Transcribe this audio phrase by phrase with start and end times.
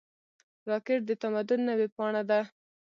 [0.69, 2.39] راکټ د تمدن نوې پاڼه ده